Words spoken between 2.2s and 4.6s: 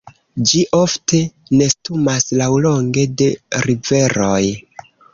laŭlonge de riveroj.